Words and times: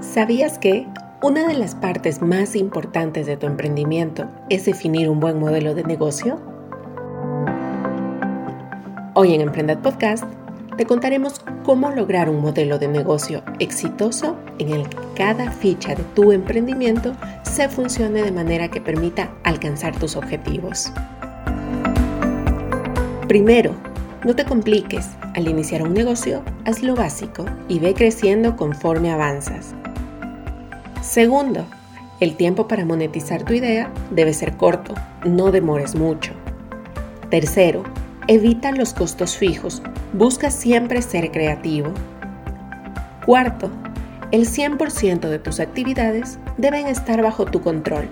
¿Sabías 0.00 0.58
que 0.58 0.86
una 1.22 1.46
de 1.46 1.52
las 1.52 1.74
partes 1.74 2.22
más 2.22 2.56
importantes 2.56 3.26
de 3.26 3.36
tu 3.36 3.46
emprendimiento 3.46 4.28
es 4.48 4.64
definir 4.64 5.10
un 5.10 5.20
buen 5.20 5.38
modelo 5.38 5.74
de 5.74 5.84
negocio? 5.84 6.40
Hoy 9.12 9.34
en 9.34 9.42
Emprended 9.42 9.76
Podcast 9.78 10.24
te 10.78 10.86
contaremos 10.86 11.42
cómo 11.64 11.90
lograr 11.90 12.30
un 12.30 12.40
modelo 12.40 12.78
de 12.78 12.88
negocio 12.88 13.42
exitoso 13.58 14.38
en 14.58 14.70
el 14.70 14.88
que 14.88 14.96
cada 15.14 15.50
ficha 15.50 15.94
de 15.94 16.02
tu 16.14 16.32
emprendimiento 16.32 17.14
se 17.42 17.68
funcione 17.68 18.22
de 18.22 18.32
manera 18.32 18.68
que 18.68 18.80
permita 18.80 19.30
alcanzar 19.44 19.94
tus 19.98 20.16
objetivos. 20.16 20.90
Primero, 23.28 23.74
no 24.24 24.34
te 24.34 24.46
compliques. 24.46 25.10
Al 25.34 25.46
iniciar 25.46 25.82
un 25.82 25.94
negocio, 25.94 26.42
haz 26.64 26.82
lo 26.82 26.96
básico 26.96 27.44
y 27.68 27.78
ve 27.78 27.94
creciendo 27.94 28.56
conforme 28.56 29.12
avanzas. 29.12 29.74
Segundo, 31.02 31.64
el 32.20 32.36
tiempo 32.36 32.68
para 32.68 32.84
monetizar 32.84 33.44
tu 33.44 33.54
idea 33.54 33.90
debe 34.10 34.34
ser 34.34 34.56
corto, 34.58 34.94
no 35.24 35.50
demores 35.50 35.94
mucho. 35.94 36.32
Tercero, 37.30 37.84
evita 38.26 38.72
los 38.72 38.92
costos 38.92 39.36
fijos, 39.36 39.82
busca 40.12 40.50
siempre 40.50 41.00
ser 41.00 41.30
creativo. 41.30 41.92
Cuarto, 43.24 43.70
el 44.30 44.46
100% 44.46 45.28
de 45.28 45.38
tus 45.38 45.58
actividades 45.58 46.38
deben 46.58 46.86
estar 46.86 47.22
bajo 47.22 47.46
tu 47.46 47.62
control. 47.62 48.06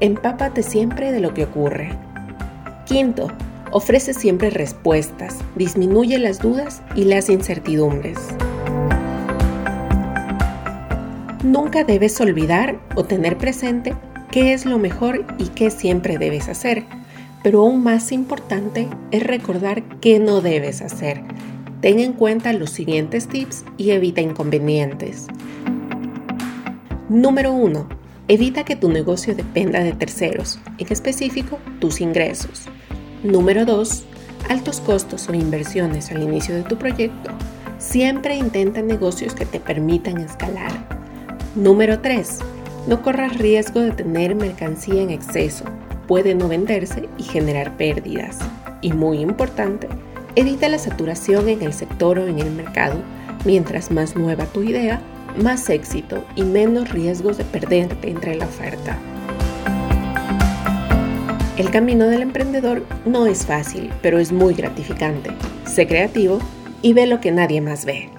Empápate 0.00 0.62
siempre 0.62 1.10
de 1.10 1.20
lo 1.20 1.32
que 1.32 1.44
ocurre. 1.44 1.90
Quinto, 2.84 3.28
ofrece 3.70 4.12
siempre 4.12 4.50
respuestas, 4.50 5.38
disminuye 5.56 6.18
las 6.18 6.40
dudas 6.40 6.82
y 6.94 7.04
las 7.04 7.30
incertidumbres. 7.30 8.18
Nunca 11.44 11.84
debes 11.84 12.18
olvidar 12.22 12.80
o 12.96 13.04
tener 13.04 13.36
presente 13.36 13.94
qué 14.30 14.54
es 14.54 14.64
lo 14.64 14.78
mejor 14.78 15.26
y 15.38 15.48
qué 15.48 15.70
siempre 15.70 16.16
debes 16.16 16.48
hacer, 16.48 16.84
pero 17.42 17.60
aún 17.60 17.82
más 17.82 18.12
importante 18.12 18.88
es 19.10 19.22
recordar 19.22 19.82
qué 20.00 20.18
no 20.18 20.40
debes 20.40 20.80
hacer. 20.80 21.20
Ten 21.82 22.00
en 22.00 22.14
cuenta 22.14 22.54
los 22.54 22.70
siguientes 22.70 23.28
tips 23.28 23.66
y 23.76 23.90
evita 23.90 24.22
inconvenientes. 24.22 25.26
Número 27.10 27.52
1. 27.52 27.88
Evita 28.28 28.64
que 28.64 28.74
tu 28.74 28.88
negocio 28.88 29.34
dependa 29.34 29.80
de 29.80 29.92
terceros, 29.92 30.58
en 30.78 30.90
específico 30.90 31.58
tus 31.78 32.00
ingresos. 32.00 32.68
Número 33.22 33.66
2. 33.66 34.06
Altos 34.48 34.80
costos 34.80 35.28
o 35.28 35.34
inversiones 35.34 36.10
al 36.10 36.22
inicio 36.22 36.54
de 36.54 36.62
tu 36.62 36.78
proyecto. 36.78 37.30
Siempre 37.78 38.34
intenta 38.34 38.80
negocios 38.80 39.34
que 39.34 39.44
te 39.44 39.60
permitan 39.60 40.16
escalar. 40.22 40.93
Número 41.54 42.00
3. 42.00 42.40
No 42.88 43.00
corras 43.00 43.38
riesgo 43.38 43.78
de 43.78 43.92
tener 43.92 44.34
mercancía 44.34 45.00
en 45.00 45.10
exceso. 45.10 45.64
Puede 46.08 46.34
no 46.34 46.48
venderse 46.48 47.08
y 47.16 47.22
generar 47.22 47.76
pérdidas. 47.76 48.38
Y 48.80 48.92
muy 48.92 49.20
importante, 49.20 49.86
evita 50.34 50.68
la 50.68 50.78
saturación 50.78 51.48
en 51.48 51.62
el 51.62 51.72
sector 51.72 52.18
o 52.18 52.26
en 52.26 52.40
el 52.40 52.50
mercado. 52.50 52.96
Mientras 53.44 53.92
más 53.92 54.16
nueva 54.16 54.46
tu 54.46 54.64
idea, 54.64 55.00
más 55.40 55.70
éxito 55.70 56.24
y 56.34 56.42
menos 56.42 56.90
riesgos 56.90 57.38
de 57.38 57.44
perderte 57.44 58.10
entre 58.10 58.34
la 58.34 58.46
oferta. 58.46 58.98
El 61.56 61.70
camino 61.70 62.06
del 62.06 62.22
emprendedor 62.22 62.82
no 63.06 63.28
es 63.28 63.46
fácil, 63.46 63.92
pero 64.02 64.18
es 64.18 64.32
muy 64.32 64.54
gratificante. 64.54 65.30
Sé 65.66 65.86
creativo 65.86 66.40
y 66.82 66.94
ve 66.94 67.06
lo 67.06 67.20
que 67.20 67.30
nadie 67.30 67.60
más 67.60 67.84
ve. 67.84 68.10